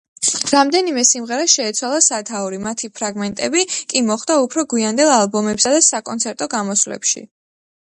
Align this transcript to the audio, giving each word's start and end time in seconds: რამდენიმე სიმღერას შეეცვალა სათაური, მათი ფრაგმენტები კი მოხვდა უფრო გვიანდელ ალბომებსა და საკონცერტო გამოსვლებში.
რამდენიმე 0.51 1.01
სიმღერას 1.09 1.51
შეეცვალა 1.57 1.99
სათაური, 2.05 2.59
მათი 2.63 2.89
ფრაგმენტები 2.97 3.63
კი 3.95 4.03
მოხვდა 4.09 4.41
უფრო 4.47 4.65
გვიანდელ 4.75 5.15
ალბომებსა 5.19 5.77
და 5.77 5.85
საკონცერტო 5.93 6.51
გამოსვლებში. 6.59 7.27